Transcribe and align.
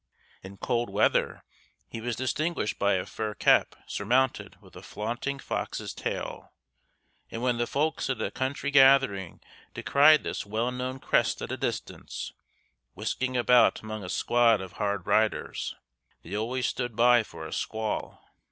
In 0.41 0.57
cold 0.57 0.89
weather 0.89 1.43
he 1.87 2.01
was 2.01 2.15
distinguished 2.15 2.79
by 2.79 2.93
a 2.95 3.05
fur 3.05 3.35
cap 3.35 3.75
surmounted 3.85 4.59
with 4.59 4.75
a 4.75 4.81
flaunting 4.81 5.37
fox's 5.37 5.93
tail; 5.93 6.51
and 7.29 7.43
when 7.43 7.59
the 7.59 7.67
folks 7.67 8.09
at 8.09 8.19
a 8.19 8.31
country 8.31 8.71
gathering 8.71 9.41
descried 9.75 10.23
this 10.23 10.43
well 10.43 10.71
known 10.71 10.99
crest 10.99 11.39
at 11.43 11.51
a 11.51 11.55
distance, 11.57 12.33
whisking 12.95 13.37
about 13.37 13.81
among 13.81 14.03
a 14.03 14.09
squad 14.09 14.59
of 14.59 14.71
hard 14.71 15.05
riders, 15.05 15.75
they 16.23 16.35
always 16.35 16.65
stood 16.65 16.95
by 16.95 17.21
for 17.21 17.45
a 17.45 17.53
squall. 17.53 18.25